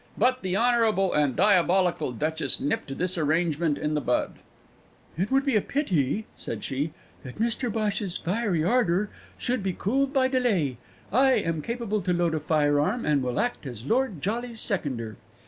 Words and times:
But 0.17 0.41
the 0.41 0.57
honourable 0.57 1.13
and 1.13 1.35
diabolical 1.35 2.11
duchess 2.11 2.59
nipped 2.59 2.97
this 2.97 3.19
arrangement 3.19 3.77
in 3.77 3.93
the 3.93 4.01
bud. 4.01 4.37
"It 5.15 5.29
would 5.29 5.45
be 5.45 5.55
a 5.55 5.61
pity," 5.61 6.25
said 6.35 6.63
she, 6.63 6.89
"that 7.21 7.35
Mr 7.35 7.71
Bhosh's 7.71 8.17
fiery 8.17 8.63
ardour 8.63 9.11
should 9.37 9.61
be 9.61 9.73
cooled 9.73 10.11
by 10.11 10.27
delay. 10.27 10.77
I 11.13 11.33
am 11.33 11.61
capable 11.61 12.01
to 12.01 12.13
load 12.13 12.33
a 12.33 12.39
firearm, 12.39 13.05
and 13.05 13.21
will 13.21 13.39
act 13.39 13.67
as 13.67 13.85
Lord 13.85 14.23
Jolly's 14.23 14.59
seconder." 14.59 15.17